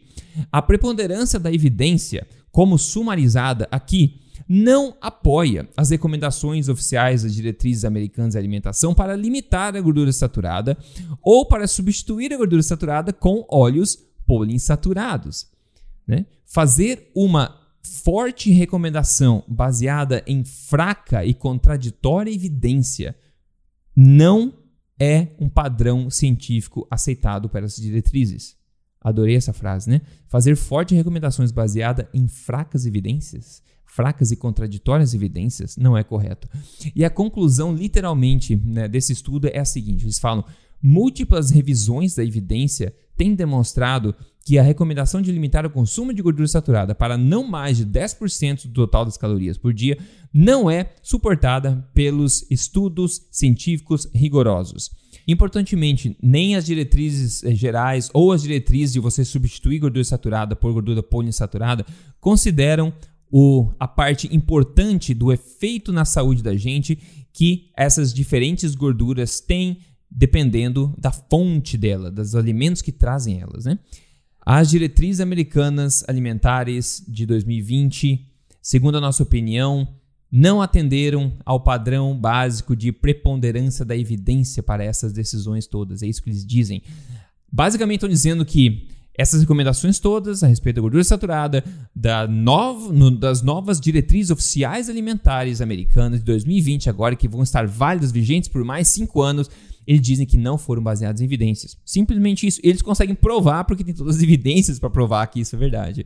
a 0.51 0.61
preponderância 0.61 1.39
da 1.39 1.51
evidência, 1.51 2.25
como 2.51 2.79
sumarizada 2.79 3.67
aqui, 3.69 4.21
não 4.47 4.95
apoia 5.01 5.67
as 5.75 5.89
recomendações 5.89 6.69
oficiais 6.69 7.23
das 7.23 7.35
diretrizes 7.35 7.83
americanas 7.83 8.31
de 8.31 8.37
alimentação 8.37 8.93
para 8.93 9.15
limitar 9.15 9.75
a 9.75 9.81
gordura 9.81 10.11
saturada 10.13 10.77
ou 11.21 11.45
para 11.45 11.67
substituir 11.67 12.33
a 12.33 12.37
gordura 12.37 12.63
saturada 12.63 13.11
com 13.11 13.45
óleos 13.49 14.06
poliinsaturados. 14.27 15.47
Né? 16.05 16.25
Fazer 16.45 17.09
uma 17.15 17.59
forte 17.81 18.51
recomendação 18.51 19.43
baseada 19.47 20.23
em 20.27 20.43
fraca 20.43 21.25
e 21.25 21.33
contraditória 21.33 22.31
evidência 22.31 23.15
não 23.95 24.53
é 24.99 25.29
um 25.39 25.49
padrão 25.49 26.09
científico 26.09 26.85
aceitado 26.91 27.49
para 27.49 27.65
diretrizes. 27.65 28.57
Adorei 28.99 29.35
essa 29.35 29.53
frase, 29.53 29.89
né? 29.89 30.01
Fazer 30.27 30.55
fortes 30.55 30.97
recomendações 30.97 31.51
baseadas 31.51 32.07
em 32.13 32.27
fracas 32.27 32.85
evidências, 32.85 33.61
fracas 33.85 34.31
e 34.31 34.35
contraditórias 34.35 35.13
evidências, 35.13 35.77
não 35.77 35.95
é 35.95 36.03
correto. 36.03 36.49
E 36.95 37.05
a 37.05 37.09
conclusão, 37.09 37.73
literalmente, 37.73 38.55
né, 38.55 38.87
desse 38.87 39.13
estudo 39.13 39.47
é 39.47 39.59
a 39.59 39.65
seguinte: 39.65 40.03
eles 40.03 40.19
falam, 40.19 40.43
múltiplas 40.81 41.51
revisões 41.51 42.15
da 42.15 42.23
evidência 42.23 42.93
tem 43.17 43.33
demonstrado 43.35 44.15
que 44.45 44.57
a 44.57 44.63
recomendação 44.63 45.21
de 45.21 45.29
limitar 45.29 45.65
o 45.65 45.69
consumo 45.69 46.13
de 46.13 46.21
gordura 46.21 46.47
saturada 46.47 46.95
para 46.95 47.17
não 47.17 47.45
mais 47.45 47.75
de 47.75 47.85
10% 47.85 48.67
do 48.67 48.73
total 48.73 49.03
das 49.03 49.17
calorias 49.17 49.57
por 49.57 49.73
dia 49.73 49.97
não 50.33 50.71
é 50.71 50.93
suportada 51.01 51.85
pelos 51.93 52.49
estudos 52.49 53.27
científicos 53.29 54.07
rigorosos. 54.15 54.89
Importantemente, 55.27 56.15
nem 56.23 56.55
as 56.55 56.65
diretrizes 56.65 57.43
eh, 57.43 57.53
gerais 57.53 58.09
ou 58.13 58.31
as 58.31 58.43
diretrizes 58.43 58.93
de 58.93 59.01
você 59.01 59.25
substituir 59.25 59.79
gordura 59.79 60.05
saturada 60.05 60.55
por 60.55 60.71
gordura 60.71 61.03
poliinsaturada 61.03 61.85
consideram 62.21 62.93
o, 63.29 63.69
a 63.77 63.87
parte 63.87 64.33
importante 64.33 65.13
do 65.13 65.29
efeito 65.29 65.91
na 65.91 66.05
saúde 66.05 66.41
da 66.41 66.55
gente 66.55 66.97
que 67.33 67.69
essas 67.75 68.13
diferentes 68.13 68.73
gorduras 68.73 69.41
têm 69.41 69.79
dependendo 70.09 70.93
da 70.97 71.11
fonte 71.11 71.77
dela, 71.77 72.11
dos 72.11 72.35
alimentos 72.35 72.81
que 72.81 72.91
trazem 72.91 73.41
elas. 73.41 73.65
Né? 73.65 73.77
As 74.45 74.69
diretrizes 74.69 75.19
americanas 75.19 76.03
alimentares 76.07 77.03
de 77.07 77.25
2020, 77.25 78.25
segundo 78.61 78.97
a 78.97 79.01
nossa 79.01 79.21
opinião, 79.21 79.87
não 80.31 80.61
atenderam 80.61 81.33
ao 81.45 81.59
padrão 81.59 82.17
básico 82.17 82.75
de 82.75 82.91
preponderância 82.91 83.85
da 83.85 83.95
evidência 83.95 84.61
para 84.61 84.83
essas 84.83 85.13
decisões 85.13 85.67
todas. 85.67 86.01
É 86.03 86.07
isso 86.07 86.21
que 86.21 86.29
eles 86.29 86.45
dizem. 86.45 86.81
Basicamente 87.51 87.97
estão 87.97 88.09
dizendo 88.09 88.45
que 88.45 88.87
essas 89.17 89.41
recomendações 89.41 89.97
todas 89.99 90.43
a 90.43 90.47
respeito 90.47 90.75
da 90.75 90.81
gordura 90.81 91.03
saturada, 91.03 91.63
da 91.95 92.27
novo, 92.27 92.93
no, 92.93 93.09
das 93.09 93.41
novas 93.41 93.79
diretrizes 93.79 94.29
oficiais 94.29 94.89
alimentares 94.89 95.59
americanas 95.59 96.19
de 96.19 96.25
2020, 96.25 96.87
agora 96.89 97.15
que 97.15 97.27
vão 97.27 97.41
estar 97.41 97.65
válidas, 97.65 98.11
vigentes 98.11 98.47
por 98.47 98.63
mais 98.63 98.87
cinco 98.87 99.21
anos, 99.21 99.49
eles 99.87 100.01
dizem 100.01 100.25
que 100.25 100.37
não 100.37 100.57
foram 100.57 100.83
baseados 100.83 101.21
em 101.21 101.25
evidências. 101.25 101.77
Simplesmente 101.85 102.45
isso. 102.45 102.59
Eles 102.61 102.81
conseguem 102.81 103.15
provar 103.15 103.63
porque 103.63 103.85
tem 103.85 103.93
todas 103.93 104.17
as 104.17 104.21
evidências 104.23 104.77
para 104.77 104.89
provar 104.89 105.25
que 105.27 105.39
isso 105.39 105.55
é 105.55 105.59
verdade. 105.59 106.05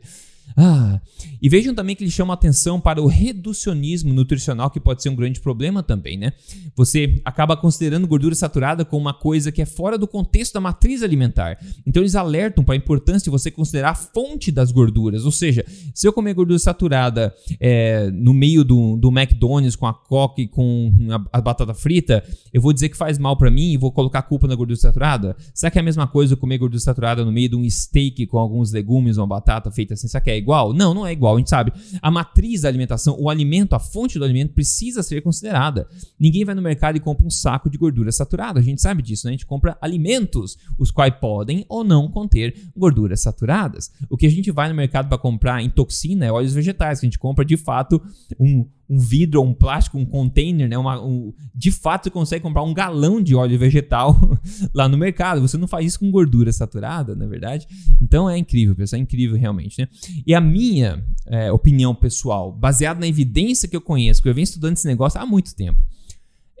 Ah, 0.56 1.00
e 1.40 1.48
vejam 1.48 1.74
também 1.74 1.96
que 1.96 2.04
ele 2.04 2.10
chama 2.10 2.34
atenção 2.34 2.80
para 2.80 3.00
o 3.00 3.06
reducionismo 3.06 4.12
nutricional, 4.12 4.70
que 4.70 4.80
pode 4.80 5.02
ser 5.02 5.08
um 5.08 5.16
grande 5.16 5.40
problema 5.40 5.82
também, 5.82 6.16
né? 6.16 6.32
Você 6.76 7.20
acaba 7.24 7.56
considerando 7.56 8.06
gordura 8.06 8.34
saturada 8.34 8.84
como 8.84 9.02
uma 9.02 9.14
coisa 9.14 9.50
que 9.50 9.62
é 9.62 9.66
fora 9.66 9.96
do 9.96 10.06
contexto 10.06 10.54
da 10.54 10.60
matriz 10.60 11.02
alimentar. 11.02 11.58
Então 11.86 12.02
eles 12.02 12.14
alertam 12.14 12.64
para 12.64 12.74
a 12.74 12.76
importância 12.76 13.24
de 13.24 13.30
você 13.30 13.50
considerar 13.50 13.90
a 13.90 13.94
fonte 13.94 14.52
das 14.52 14.70
gorduras. 14.70 15.24
Ou 15.24 15.32
seja, 15.32 15.64
se 15.94 16.06
eu 16.06 16.12
comer 16.12 16.34
gordura 16.34 16.58
saturada 16.58 17.34
é, 17.58 18.10
no 18.10 18.34
meio 18.34 18.64
do, 18.64 18.96
do 18.96 19.08
McDonald's 19.08 19.76
com 19.76 19.86
a 19.86 19.94
Coca 19.94 20.40
e 20.42 20.48
com 20.48 20.92
a, 21.10 21.38
a 21.38 21.40
batata 21.40 21.74
frita, 21.74 22.22
eu 22.52 22.60
vou 22.60 22.72
dizer 22.72 22.88
que 22.88 22.96
faz 22.96 23.18
mal 23.18 23.36
para 23.36 23.50
mim 23.50 23.72
e 23.72 23.76
vou 23.76 23.90
colocar 23.90 24.20
a 24.20 24.22
culpa 24.22 24.46
na 24.46 24.54
gordura 24.54 24.78
saturada? 24.78 25.36
Será 25.54 25.70
que 25.70 25.78
é 25.78 25.80
a 25.80 25.84
mesma 25.84 26.06
coisa 26.06 26.34
eu 26.34 26.36
comer 26.36 26.58
gordura 26.58 26.80
saturada 26.80 27.24
no 27.24 27.32
meio 27.32 27.48
de 27.48 27.56
um 27.56 27.68
steak 27.68 28.26
com 28.26 28.38
alguns 28.38 28.72
legumes, 28.72 29.16
uma 29.16 29.26
batata 29.26 29.70
feita? 29.70 29.96
Será 29.96 30.20
que 30.20 30.30
é 30.32 30.36
igual? 30.36 30.72
Não, 30.72 30.92
não 30.94 31.06
é 31.06 31.12
igual, 31.12 31.34
a 31.34 31.38
gente 31.38 31.50
sabe. 31.50 31.72
A 32.00 32.10
matriz 32.10 32.62
da 32.62 32.68
alimentação, 32.68 33.16
o 33.18 33.28
alimento, 33.28 33.74
a 33.74 33.78
fonte 33.78 34.18
do 34.18 34.24
alimento 34.24 34.52
precisa 34.52 35.02
ser 35.02 35.20
considerada. 35.22 35.86
Ninguém 36.18 36.44
vai 36.44 36.54
no 36.54 36.62
mercado 36.62 36.96
e 36.96 37.00
compra 37.00 37.26
um 37.26 37.30
saco 37.30 37.70
de 37.70 37.78
gordura 37.78 38.10
saturada, 38.10 38.60
a 38.60 38.62
gente 38.62 38.80
sabe 38.80 39.02
disso, 39.02 39.26
né? 39.26 39.30
A 39.30 39.32
gente 39.32 39.46
compra 39.46 39.76
alimentos, 39.80 40.56
os 40.78 40.90
quais 40.90 41.14
podem 41.20 41.64
ou 41.68 41.84
não 41.84 42.08
conter 42.08 42.54
gorduras 42.76 43.20
saturadas. 43.20 43.90
O 44.08 44.16
que 44.16 44.26
a 44.26 44.30
gente 44.30 44.50
vai 44.50 44.68
no 44.68 44.74
mercado 44.74 45.08
para 45.08 45.18
comprar 45.18 45.62
em 45.62 45.70
toxina 45.70 46.26
é 46.26 46.32
óleos 46.32 46.52
vegetais, 46.52 47.00
que 47.00 47.06
a 47.06 47.08
gente 47.08 47.18
compra 47.18 47.44
de 47.44 47.56
fato 47.56 48.00
um, 48.38 48.66
um 48.88 48.98
vidro 48.98 49.42
um 49.42 49.54
plástico, 49.54 49.98
um 49.98 50.04
container, 50.04 50.68
né? 50.68 50.76
Uma, 50.76 51.02
um, 51.02 51.32
de 51.54 51.70
fato 51.70 52.04
você 52.04 52.10
consegue 52.10 52.42
comprar 52.42 52.62
um 52.62 52.74
galão 52.74 53.22
de 53.22 53.34
óleo 53.34 53.58
vegetal 53.58 54.18
lá 54.74 54.88
no 54.88 54.98
mercado. 54.98 55.40
Você 55.40 55.56
não 55.56 55.66
faz 55.66 55.86
isso 55.86 56.00
com 56.00 56.10
gordura 56.10 56.52
saturada, 56.52 57.14
na 57.14 57.24
é 57.24 57.28
verdade. 57.28 57.66
Então 58.00 58.28
é 58.28 58.36
incrível, 58.36 58.74
pessoal, 58.74 58.98
é 58.98 59.02
incrível 59.02 59.36
realmente, 59.36 59.80
né? 59.80 59.88
E 60.26 60.34
a 60.34 60.40
minha 60.40 61.04
é, 61.26 61.50
opinião 61.50 61.94
pessoal, 61.94 62.52
baseada 62.52 63.00
na 63.00 63.06
evidência 63.06 63.68
que 63.68 63.76
eu 63.76 63.80
conheço, 63.80 64.22
que 64.22 64.28
eu 64.28 64.34
venho 64.34 64.44
estudando 64.44 64.76
esse 64.76 64.86
negócio 64.86 65.20
há 65.20 65.26
muito 65.26 65.54
tempo, 65.54 65.78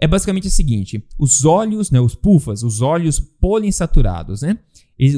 é 0.02 0.08
basicamente 0.08 0.48
o 0.48 0.50
seguinte: 0.50 1.04
os 1.16 1.44
óleos, 1.44 1.92
né, 1.92 2.00
os 2.00 2.16
pufas, 2.16 2.64
os 2.64 2.82
óleos 2.82 3.20
poliinsaturados, 3.20 4.42
né? 4.42 4.58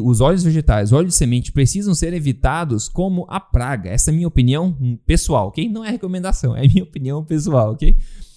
os 0.03 0.21
óleos 0.21 0.43
vegetais, 0.43 0.93
óleos 0.93 1.13
de 1.13 1.19
semente 1.19 1.53
precisam 1.53 1.95
ser 1.95 2.15
evitados 2.15 2.89
como 2.89 3.27
a 3.29 3.39
praga. 3.39 3.91
Essa 3.91 4.11
é 4.11 4.13
a 4.13 4.15
minha 4.15 4.29
opinião 4.29 4.99
pessoal, 5.05 5.49
ok? 5.49 5.69
Não 5.69 5.85
é 5.85 5.91
recomendação, 5.91 6.57
é 6.57 6.67
minha 6.67 6.85
opinião 6.85 7.23
pessoal, 7.25 7.73
ok? 7.73 7.95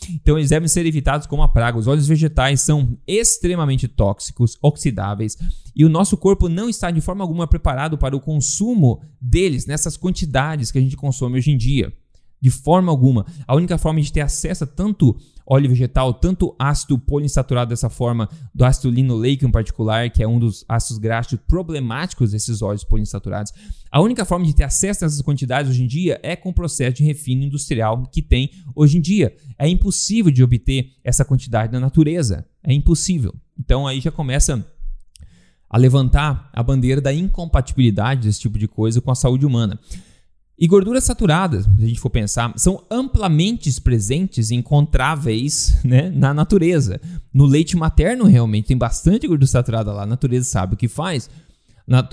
Então 0.09 0.37
eles 0.37 0.49
devem 0.49 0.67
ser 0.67 0.85
evitados 0.85 1.25
como 1.25 1.43
a 1.43 1.47
praga. 1.47 1.77
Os 1.77 1.87
óleos 1.87 2.07
vegetais 2.07 2.61
são 2.61 2.97
extremamente 3.07 3.87
tóxicos, 3.87 4.57
oxidáveis, 4.61 5.37
e 5.75 5.85
o 5.85 5.89
nosso 5.89 6.17
corpo 6.17 6.49
não 6.49 6.69
está 6.69 6.91
de 6.91 7.01
forma 7.01 7.23
alguma 7.23 7.47
preparado 7.47 7.97
para 7.97 8.15
o 8.15 8.21
consumo 8.21 9.01
deles 9.21 9.65
nessas 9.65 9.95
quantidades 9.95 10.71
que 10.71 10.77
a 10.77 10.81
gente 10.81 10.97
consome 10.97 11.37
hoje 11.37 11.51
em 11.51 11.57
dia. 11.57 11.93
De 12.41 12.49
forma 12.49 12.91
alguma. 12.91 13.25
A 13.47 13.55
única 13.55 13.77
forma 13.77 14.01
de 14.01 14.11
ter 14.11 14.21
acesso 14.21 14.63
a 14.63 14.67
tanto 14.67 15.15
óleo 15.47 15.69
vegetal, 15.69 16.13
tanto 16.13 16.53
ácido 16.59 16.99
poliinsaturado 16.99 17.69
dessa 17.69 17.89
forma, 17.89 18.27
do 18.53 18.65
ácido 18.65 18.91
linoleico 18.91 19.45
em 19.45 19.51
particular, 19.51 20.09
que 20.09 20.21
é 20.21 20.27
um 20.27 20.37
dos 20.37 20.65
ácidos 20.67 20.97
graxos 20.97 21.39
problemáticos 21.47 22.31
desses 22.31 22.61
óleos 22.61 22.83
poliinsaturados. 22.83 23.53
A 23.89 24.01
única 24.01 24.25
forma 24.25 24.45
de 24.45 24.53
ter 24.53 24.63
acesso 24.63 25.05
a 25.05 25.07
essas 25.07 25.21
quantidades 25.21 25.71
hoje 25.71 25.83
em 25.83 25.87
dia 25.87 26.19
é 26.21 26.35
com 26.35 26.49
o 26.49 26.53
processo 26.53 26.97
de 26.97 27.05
refino 27.05 27.43
industrial 27.43 28.03
que 28.11 28.21
tem 28.21 28.51
hoje 28.75 28.97
em 28.97 29.01
dia. 29.01 29.33
É 29.57 29.69
impossível 29.69 30.31
de 30.31 30.43
obter 30.43 30.91
essa 31.03 31.23
quantidade 31.23 31.71
na 31.71 31.79
natureza. 31.79 32.45
É 32.61 32.73
impossível. 32.73 33.33
Então 33.57 33.87
aí 33.87 34.01
já 34.01 34.11
começa 34.11 34.65
a 35.69 35.77
levantar 35.77 36.49
a 36.53 36.63
bandeira 36.63 37.01
da 37.01 37.13
incompatibilidade 37.13 38.27
desse 38.27 38.39
tipo 38.39 38.57
de 38.57 38.67
coisa 38.67 39.01
com 39.01 39.11
a 39.11 39.15
saúde 39.15 39.45
humana. 39.45 39.79
E 40.59 40.65
gorduras 40.65 41.03
saturadas, 41.03 41.65
se 41.65 41.83
a 41.83 41.87
gente 41.87 41.99
for 41.99 42.09
pensar, 42.09 42.51
são 42.55 42.83
amplamente 42.89 43.79
presentes 43.79 44.49
e 44.49 44.55
encontráveis 44.55 45.79
né, 45.85 46.09
na 46.09 46.33
natureza. 46.33 46.99
No 47.31 47.45
leite 47.45 47.77
materno, 47.77 48.25
realmente, 48.25 48.69
tem 48.69 48.77
bastante 48.77 49.27
gordura 49.27 49.45
saturada 49.45 49.93
lá, 49.93 50.01
a 50.01 50.07
natureza 50.07 50.49
sabe 50.49 50.73
o 50.73 50.77
que 50.77 50.87
faz. 50.87 51.29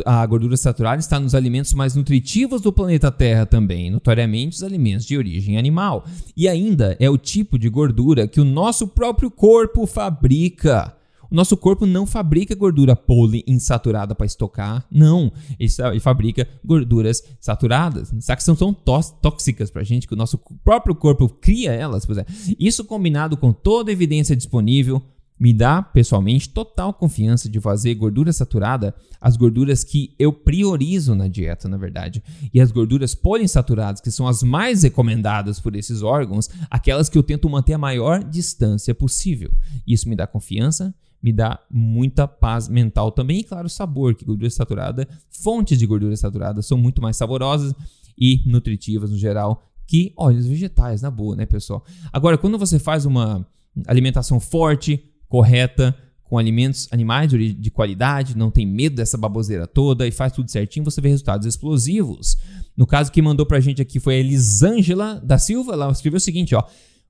A 0.05 0.25
gordura 0.27 0.57
saturada 0.59 1.01
está 1.01 1.19
nos 1.19 1.35
alimentos 1.35 1.73
mais 1.73 1.97
nutritivos 1.97 2.61
do 2.61 2.73
planeta 2.73 3.11
Terra 3.11 3.47
também, 3.47 3.91
notoriamente 3.91 4.57
os 4.57 4.63
alimentos 4.63 5.07
de 5.07 5.17
origem 5.17 5.57
animal. 5.57 6.05
E 6.37 6.47
ainda 6.47 6.97
é 7.01 7.09
o 7.09 7.19
tipo 7.19 7.59
de 7.59 7.69
gordura 7.71 8.29
que 8.29 8.41
o 8.41 8.45
nosso 8.45 8.87
próprio 8.87 9.31
corpo 9.31 9.87
fabrica. 9.87 10.95
Nosso 11.35 11.57
corpo 11.57 11.85
não 11.85 12.07
fabrica 12.07 12.55
gordura 12.55 12.95
poliinsaturada 12.95 14.15
para 14.15 14.25
estocar, 14.25 14.87
não. 14.89 15.33
Ele, 15.59 15.99
fabrica 15.99 16.47
gorduras 16.65 17.25
saturadas. 17.41 18.15
Sabe 18.21 18.37
que 18.37 18.45
são 18.45 18.55
tão 18.55 18.73
tóxicas 18.73 19.69
para 19.69 19.83
a 19.83 19.85
gente 19.85 20.07
que 20.07 20.15
o 20.15 20.17
nosso 20.17 20.39
próprio 20.65 20.95
corpo 20.95 21.29
cria 21.29 21.73
elas. 21.73 22.07
Pois 22.07 22.19
é. 22.19 22.27
Isso 22.59 22.85
combinado 22.85 23.37
com 23.37 23.53
toda 23.53 23.91
a 23.91 23.93
evidência 23.93 24.37
disponível, 24.37 25.03
me 25.39 25.53
dá, 25.53 25.83
pessoalmente, 25.83 26.49
total 26.49 26.95
confiança 26.95 27.49
de 27.49 27.61
fazer 27.61 27.95
gordura 27.97 28.33
saturada 28.33 28.95
as 29.21 29.37
gorduras 29.37 29.83
que 29.83 30.15
eu 30.19 30.33
priorizo 30.33 31.15
na 31.15 31.27
dieta, 31.27 31.69
na 31.69 31.77
verdade. 31.77 32.23
E 32.53 32.61
as 32.61 32.71
gorduras 32.71 33.15
poliinsaturadas, 33.15 34.01
que 34.01 34.11
são 34.11 34.29
as 34.29 34.43
mais 34.45 34.85
recomendadas 34.85 35.59
por 35.59 35.75
esses 35.75 36.03
órgãos, 36.03 36.49
aquelas 36.71 37.09
que 37.09 37.19
eu 37.19 37.23
tento 37.23 37.51
manter 37.51 37.73
a 37.73 37.79
maior 37.79 38.23
distância 38.23 38.95
possível. 38.95 39.51
Isso 39.85 40.09
me 40.09 40.15
dá 40.15 40.27
confiança, 40.27 40.95
me 41.25 41.33
dá 41.33 41.59
muita 41.71 42.29
paz 42.29 42.69
mental 42.69 43.11
também. 43.11 43.41
E 43.41 43.45
claro, 43.45 43.67
sabor, 43.67 44.15
que 44.15 44.27
gordura 44.27 44.51
saturada, 44.51 45.09
fontes 45.31 45.79
de 45.79 45.87
gordura 45.87 46.15
saturada 46.19 46.61
são 46.61 46.77
muito 46.77 47.01
mais 47.01 47.17
saborosas 47.17 47.75
e 48.17 48.43
nutritivas 48.45 49.11
no 49.11 49.17
geral 49.17 49.65
que 49.87 50.13
óleos 50.19 50.47
vegetais, 50.47 51.01
na 51.01 51.11
boa, 51.11 51.35
né, 51.35 51.47
pessoal? 51.47 51.83
Agora, 52.13 52.37
quando 52.37 52.59
você 52.59 52.79
faz 52.79 53.07
uma 53.07 53.47
alimentação 53.87 54.39
forte, 54.39 55.03
correta, 55.27 55.97
com 56.25 56.37
alimentos 56.37 56.89
animais 56.91 57.31
de 57.31 57.71
qualidade, 57.71 58.37
não 58.37 58.51
tem 58.51 58.67
medo 58.67 58.97
dessa 58.97 59.17
baboseira 59.17 59.67
toda 59.67 60.07
e 60.07 60.11
faz 60.11 60.31
tudo 60.31 60.51
certinho, 60.51 60.85
você 60.85 61.01
vê 61.01 61.09
resultados 61.09 61.47
explosivos. 61.47 62.37
No 62.77 62.87
caso, 62.87 63.11
quem 63.11 63.23
mandou 63.23 63.47
pra 63.47 63.61
gente 63.61 63.81
aqui 63.81 63.99
foi 63.99 64.17
a 64.17 64.19
Elisângela 64.19 65.21
da 65.25 65.39
Silva, 65.39 65.73
ela 65.73 65.91
escreveu 65.91 66.19
o 66.19 66.21
seguinte, 66.21 66.55
ó. 66.55 66.63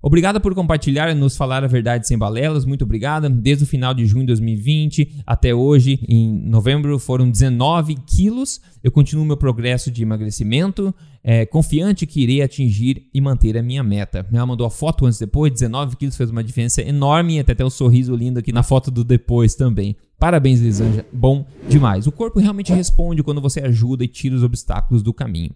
Obrigada 0.06 0.38
por 0.38 0.54
compartilhar 0.54 1.10
e 1.10 1.14
nos 1.14 1.34
falar 1.34 1.64
a 1.64 1.66
verdade 1.66 2.06
sem 2.06 2.18
balelas. 2.18 2.66
Muito 2.66 2.84
obrigada. 2.84 3.26
Desde 3.30 3.64
o 3.64 3.66
final 3.66 3.94
de 3.94 4.04
junho 4.04 4.24
de 4.24 4.26
2020 4.26 5.22
até 5.26 5.54
hoje, 5.54 5.98
em 6.06 6.30
novembro, 6.30 6.98
foram 6.98 7.30
19 7.30 7.94
quilos. 8.06 8.60
Eu 8.82 8.92
continuo 8.92 9.24
meu 9.24 9.38
progresso 9.38 9.90
de 9.90 10.02
emagrecimento, 10.02 10.94
é, 11.22 11.46
confiante 11.46 12.06
que 12.06 12.20
irei 12.20 12.42
atingir 12.42 13.08
e 13.14 13.18
manter 13.18 13.56
a 13.56 13.62
minha 13.62 13.82
meta. 13.82 14.26
Ela 14.30 14.44
mandou 14.44 14.66
a 14.66 14.70
foto 14.70 15.06
antes 15.06 15.18
e 15.18 15.24
depois, 15.24 15.50
19 15.50 15.96
quilos 15.96 16.18
fez 16.18 16.28
uma 16.28 16.44
diferença 16.44 16.82
enorme 16.82 17.40
até, 17.40 17.52
até 17.52 17.64
o 17.64 17.70
sorriso 17.70 18.14
lindo 18.14 18.38
aqui 18.38 18.52
na 18.52 18.62
foto 18.62 18.90
do 18.90 19.04
depois 19.04 19.54
também. 19.54 19.96
Parabéns, 20.18 20.60
Lisanja. 20.60 21.06
Bom 21.10 21.46
demais. 21.66 22.06
O 22.06 22.12
corpo 22.12 22.38
realmente 22.38 22.74
responde 22.74 23.22
quando 23.22 23.40
você 23.40 23.60
ajuda 23.60 24.04
e 24.04 24.08
tira 24.08 24.36
os 24.36 24.42
obstáculos 24.42 25.02
do 25.02 25.14
caminho. 25.14 25.52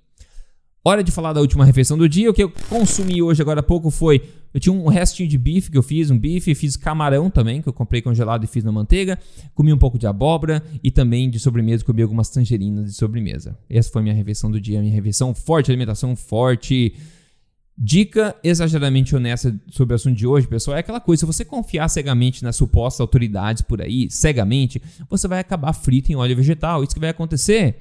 Hora 0.85 1.03
de 1.03 1.11
falar 1.11 1.33
da 1.33 1.41
última 1.41 1.65
refeição 1.65 1.99
do 1.99 2.09
dia. 2.09 2.31
O 2.31 2.35
que 2.35 2.43
eu 2.43 2.51
consumi 2.69 3.21
hoje 3.21 3.43
agora 3.43 3.61
há 3.61 3.63
pouco 3.63 3.91
foi. 3.91 4.23
Eu 4.55 4.61
tinha 4.61 4.73
um 4.73 4.87
restinho 4.89 5.29
de 5.29 5.37
bife 5.37 5.71
que 5.71 5.77
eu 5.77 5.83
fiz, 5.83 6.11
um 6.11 6.19
bife, 6.19 6.55
fiz 6.55 6.77
camarão 6.77 7.29
também, 7.29 7.61
que 7.61 7.69
eu 7.69 7.73
comprei 7.73 8.01
congelado 8.01 8.45
e 8.45 8.47
fiz 8.47 8.65
na 8.65 8.73
manteiga. 8.73 9.19
Comi 9.55 9.73
um 9.73 9.79
pouco 9.79 9.99
de 9.99 10.07
abóbora 10.07 10.63
e 10.83 10.91
também 10.91 11.29
de 11.29 11.39
sobremesa 11.39 11.85
comi 11.85 12.01
algumas 12.01 12.31
tangerinas 12.31 12.87
de 12.87 12.93
sobremesa. 12.93 13.59
Essa 13.69 13.91
foi 13.91 14.03
minha 14.03 14.15
refeição 14.15 14.51
do 14.51 14.61
dia, 14.61 14.81
minha 14.81 14.95
refeição 14.95 15.35
forte, 15.35 15.71
alimentação 15.71 16.17
forte. 16.17 16.95
Dica 17.77 18.35
exageradamente 18.43 19.15
honesta 19.15 19.55
sobre 19.71 19.95
o 19.95 19.97
assunto 19.97 20.17
de 20.17 20.27
hoje, 20.27 20.49
pessoal, 20.49 20.77
é 20.77 20.81
aquela 20.81 21.01
coisa: 21.01 21.21
se 21.21 21.27
você 21.27 21.45
confiar 21.45 21.89
cegamente 21.89 22.43
nas 22.43 22.57
supostas 22.57 23.01
autoridades 23.01 23.63
por 23.63 23.83
aí, 23.83 24.11
cegamente, 24.11 24.83
você 25.09 25.29
vai 25.29 25.41
acabar 25.41 25.73
frito 25.73 26.11
em 26.11 26.17
óleo 26.17 26.35
vegetal. 26.35 26.83
Isso 26.83 26.95
que 26.95 27.01
vai 27.01 27.11
acontecer. 27.11 27.77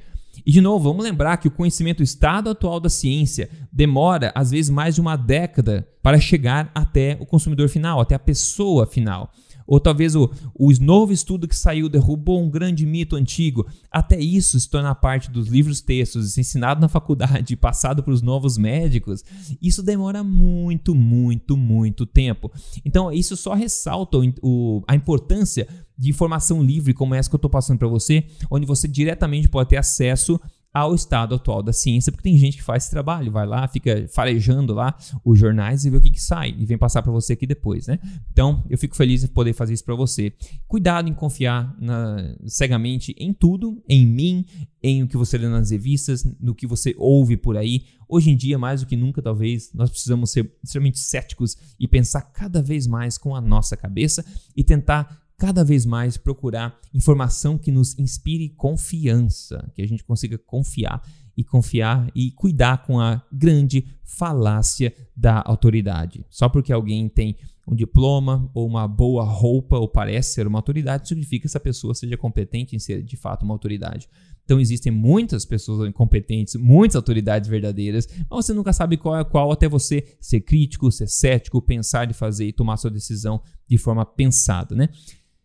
E 0.45 0.51
de 0.51 0.61
novo, 0.61 0.89
vamos 0.89 1.03
lembrar 1.03 1.37
que 1.37 1.47
o 1.47 1.51
conhecimento, 1.51 2.03
estado 2.03 2.49
atual 2.49 2.79
da 2.79 2.89
ciência, 2.89 3.49
demora 3.71 4.31
às 4.35 4.51
vezes 4.51 4.69
mais 4.69 4.95
de 4.95 5.01
uma 5.01 5.15
década 5.15 5.87
para 6.01 6.19
chegar 6.19 6.71
até 6.73 7.17
o 7.19 7.25
consumidor 7.25 7.69
final, 7.69 7.99
até 7.99 8.15
a 8.15 8.19
pessoa 8.19 8.85
final. 8.85 9.31
Ou 9.67 9.79
talvez 9.79 10.15
o, 10.15 10.31
o 10.55 10.71
novo 10.79 11.11
estudo 11.11 11.47
que 11.47 11.55
saiu 11.55 11.89
derrubou 11.89 12.41
um 12.41 12.49
grande 12.49 12.85
mito 12.85 13.15
antigo. 13.15 13.67
Até 13.91 14.17
isso 14.19 14.57
se 14.59 14.69
tornar 14.69 14.95
parte 14.95 15.29
dos 15.29 15.47
livros 15.47 15.81
textos, 15.81 16.37
ensinado 16.37 16.79
na 16.79 16.87
faculdade 16.87 17.53
e 17.53 17.57
passado 17.57 18.01
para 18.01 18.13
os 18.13 18.21
novos 18.21 18.57
médicos, 18.57 19.23
isso 19.61 19.83
demora 19.83 20.23
muito, 20.23 20.95
muito, 20.95 21.57
muito 21.57 22.05
tempo. 22.05 22.51
Então, 22.85 23.11
isso 23.11 23.35
só 23.35 23.53
ressalta 23.53 24.17
o, 24.17 24.33
o, 24.41 24.83
a 24.87 24.95
importância 24.95 25.67
de 25.97 26.09
informação 26.09 26.61
livre 26.63 26.93
como 26.93 27.15
essa 27.15 27.29
que 27.29 27.35
eu 27.35 27.39
estou 27.39 27.49
passando 27.49 27.79
para 27.79 27.87
você, 27.87 28.25
onde 28.51 28.65
você 28.65 28.87
diretamente 28.87 29.49
pode 29.49 29.69
ter 29.69 29.77
acesso 29.77 30.39
ao 30.77 30.93
estado 30.93 31.35
atual 31.35 31.63
da 31.63 31.73
ciência, 31.73 32.11
porque 32.11 32.29
tem 32.29 32.37
gente 32.37 32.57
que 32.57 32.63
faz 32.63 32.83
esse 32.83 32.91
trabalho, 32.91 33.31
vai 33.31 33.45
lá, 33.45 33.67
fica 33.67 34.07
farejando 34.09 34.73
lá 34.73 34.95
os 35.25 35.39
jornais 35.39 35.85
e 35.85 35.89
vê 35.89 35.97
o 35.97 36.01
que, 36.01 36.11
que 36.11 36.21
sai 36.21 36.55
e 36.57 36.65
vem 36.65 36.77
passar 36.77 37.01
para 37.01 37.11
você 37.11 37.33
aqui 37.33 37.47
depois, 37.47 37.87
né? 37.87 37.99
Então, 38.31 38.63
eu 38.69 38.77
fico 38.77 38.95
feliz 38.95 39.21
de 39.21 39.27
poder 39.27 39.53
fazer 39.53 39.73
isso 39.73 39.83
para 39.83 39.95
você. 39.95 40.31
Cuidado 40.67 41.09
em 41.09 41.13
confiar 41.13 41.75
na, 41.79 42.35
cegamente 42.45 43.15
em 43.17 43.33
tudo, 43.33 43.81
em 43.89 44.05
mim, 44.05 44.45
em 44.81 45.03
o 45.03 45.07
que 45.07 45.17
você 45.17 45.37
lê 45.37 45.47
nas 45.47 45.71
revistas, 45.71 46.23
no 46.39 46.53
que 46.53 46.67
você 46.67 46.93
ouve 46.97 47.35
por 47.35 47.57
aí. 47.57 47.85
Hoje 48.07 48.29
em 48.29 48.37
dia, 48.37 48.57
mais 48.57 48.81
do 48.81 48.87
que 48.87 48.95
nunca, 48.95 49.21
talvez, 49.21 49.71
nós 49.73 49.89
precisamos 49.89 50.31
ser 50.31 50.51
extremamente 50.63 50.99
céticos 50.99 51.57
e 51.79 51.87
pensar 51.87 52.21
cada 52.21 52.61
vez 52.61 52.85
mais 52.85 53.17
com 53.17 53.35
a 53.35 53.41
nossa 53.41 53.75
cabeça 53.75 54.23
e 54.55 54.63
tentar 54.63 55.26
cada 55.37 55.63
vez 55.63 55.85
mais 55.85 56.17
procurar 56.17 56.79
informação 56.93 57.57
que 57.57 57.71
nos 57.71 57.97
inspire 57.99 58.49
confiança, 58.49 59.71
que 59.75 59.81
a 59.83 59.87
gente 59.87 60.03
consiga 60.03 60.37
confiar 60.37 61.01
e 61.37 61.43
confiar 61.43 62.09
e 62.15 62.31
cuidar 62.31 62.83
com 62.83 62.99
a 62.99 63.23
grande 63.31 63.85
falácia 64.03 64.91
da 65.15 65.43
autoridade. 65.45 66.25
Só 66.29 66.49
porque 66.49 66.73
alguém 66.73 67.07
tem 67.07 67.37
um 67.67 67.75
diploma 67.75 68.49
ou 68.53 68.65
uma 68.65 68.87
boa 68.87 69.23
roupa 69.23 69.77
ou 69.77 69.87
parece 69.87 70.33
ser 70.33 70.47
uma 70.47 70.57
autoridade, 70.57 71.07
significa 71.07 71.41
que 71.41 71.47
essa 71.47 71.59
pessoa 71.59 71.93
seja 71.93 72.17
competente 72.17 72.75
em 72.75 72.79
ser 72.79 73.03
de 73.03 73.15
fato 73.15 73.43
uma 73.43 73.53
autoridade. 73.53 74.09
Então 74.43 74.59
existem 74.59 74.91
muitas 74.91 75.45
pessoas 75.45 75.87
incompetentes, 75.87 76.55
muitas 76.55 76.95
autoridades 76.95 77.49
verdadeiras, 77.49 78.07
mas 78.29 78.45
você 78.45 78.53
nunca 78.53 78.71
sabe 78.71 78.95
qual 78.95 79.19
é 79.19 79.23
qual 79.23 79.51
até 79.51 79.67
você 79.67 80.15
ser 80.21 80.39
crítico, 80.39 80.89
ser 80.89 81.09
cético, 81.09 81.61
pensar 81.61 82.09
e 82.09 82.13
fazer 82.13 82.47
e 82.47 82.53
tomar 82.53 82.77
sua 82.77 82.89
decisão 82.89 83.41
de 83.67 83.77
forma 83.77 84.05
pensada, 84.05 84.73
né? 84.73 84.89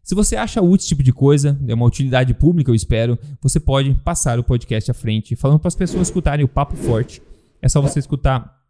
Se 0.03 0.17
você 0.17 0.35
acha 0.35 0.61
útil 0.61 0.77
esse 0.77 0.89
tipo 0.89 1.03
de 1.03 1.13
coisa, 1.13 1.57
é 1.69 1.75
uma 1.75 1.87
utilidade 1.87 2.35
pública, 2.35 2.71
eu 2.71 2.75
espero, 2.75 3.17
você 3.41 3.61
pode 3.61 3.95
passar 4.05 4.37
o 4.37 4.43
podcast 4.43 4.91
à 4.91 4.95
frente, 4.95 5.37
falando 5.37 5.61
para 5.61 5.69
as 5.69 5.77
pessoas 5.77 6.09
escutarem 6.09 6.45
o 6.45 6.49
Papo 6.49 6.77
Forte. 6.77 7.23
É 7.61 7.69
só 7.69 7.81
você 7.81 8.01
escutar 8.01 8.61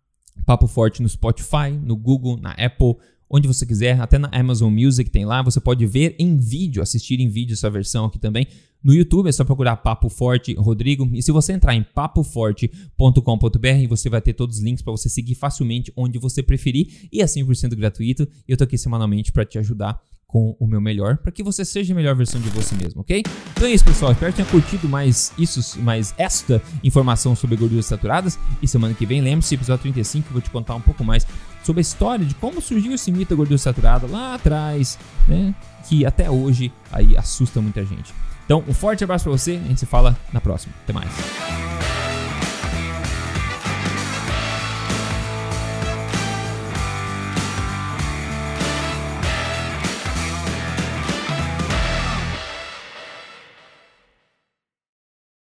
Papo 0.45 0.67
Forte 0.67 1.01
no 1.01 1.09
Spotify, 1.09 1.71
no 1.83 1.97
Google, 1.97 2.37
na 2.37 2.51
Apple, 2.51 2.97
onde 3.31 3.49
você 3.49 3.65
quiser, 3.65 3.99
até 3.99 4.19
na 4.19 4.29
Amazon 4.31 4.71
Music 4.71 5.09
tem 5.09 5.25
lá. 5.25 5.41
Você 5.41 5.59
pode 5.59 5.87
ver 5.87 6.15
em 6.19 6.37
vídeo, 6.37 6.83
assistir 6.83 7.19
em 7.19 7.31
vídeo 7.31 7.55
essa 7.55 7.71
versão 7.71 8.05
aqui 8.05 8.19
também. 8.19 8.47
No 8.85 8.93
YouTube 8.93 9.29
é 9.29 9.33
só 9.33 9.43
procurar 9.43 9.77
Papo 9.77 10.11
Forte 10.11 10.53
Rodrigo. 10.55 11.09
E 11.15 11.23
se 11.23 11.33
você 11.33 11.55
entrar 11.55 11.75
em 11.75 11.83
papoforte.com.br, 11.83 13.89
você 13.89 14.11
vai 14.11 14.21
ter 14.21 14.35
todos 14.35 14.59
os 14.59 14.63
links 14.63 14.83
para 14.83 14.91
você 14.91 15.09
seguir 15.09 15.35
facilmente 15.35 15.91
onde 15.97 16.19
você 16.19 16.43
preferir 16.43 17.09
e 17.11 17.23
é 17.23 17.25
100% 17.25 17.75
gratuito. 17.75 18.29
Eu 18.47 18.59
tô 18.59 18.65
aqui 18.65 18.77
semanalmente 18.77 19.33
para 19.33 19.47
te 19.47 19.59
ajudar 19.59 19.99
com 20.33 20.57
o 20.59 20.67
meu 20.67 20.81
melhor, 20.81 21.19
para 21.19 21.31
que 21.31 21.43
você 21.43 21.63
seja 21.63 21.93
a 21.93 21.97
melhor 21.97 22.17
versão 22.17 22.41
de 22.41 22.49
você 22.49 22.75
mesmo, 22.75 23.03
ok? 23.03 23.23
Então 23.53 23.69
é 23.69 23.71
isso, 23.71 23.85
pessoal. 23.85 24.13
Espero 24.13 24.33
que 24.33 24.37
tenha 24.37 24.49
curtido 24.49 24.89
mais 24.89 25.31
isso, 25.39 25.79
mais 25.81 26.15
esta 26.17 26.61
informação 26.83 27.37
sobre 27.37 27.55
gorduras 27.55 27.85
saturadas. 27.85 28.39
E 28.63 28.67
semana 28.67 28.95
que 28.95 29.05
vem, 29.05 29.21
lembre-se, 29.21 29.55
episódio 29.55 29.83
35, 29.83 30.29
eu 30.29 30.33
vou 30.33 30.41
te 30.41 30.51
contar 30.51 30.75
um 30.75 30.81
pouco 30.81 31.05
mais 31.05 31.27
sobre 31.63 31.81
a 31.81 31.83
história 31.83 32.25
de 32.25 32.35
como 32.37 32.63
surgiu 32.63 32.95
esse 32.95 33.13
mito 33.13 33.31
da 33.31 33.37
gordura 33.37 33.59
saturada 33.59 34.07
lá 34.07 34.35
atrás, 34.35 34.99
né? 35.29 35.55
Que 35.87 36.07
até 36.07 36.31
hoje 36.31 36.73
aí 36.91 37.15
assusta 37.15 37.61
muita 37.61 37.85
gente. 37.85 38.15
Então, 38.47 38.65
um 38.67 38.73
forte 38.73 39.05
abraço 39.05 39.25
para 39.25 39.33
você, 39.33 39.61
a 39.63 39.69
gente 39.69 39.81
se 39.81 39.87
fala 39.87 40.17
na 40.33 40.41
próxima. 40.41 40.73
Até 40.83 40.95
mais. 40.95 41.62